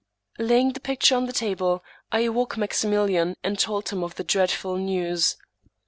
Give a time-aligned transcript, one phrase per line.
[0.39, 4.77] Laying the picture on the table, I awoke Maximilian, and told him of the dreadful
[4.77, 5.37] news.